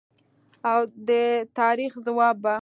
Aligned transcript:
او 0.71 0.81
د 1.07 1.09
تاریخ 1.59 1.91
ځواب 2.05 2.35
به 2.43 2.55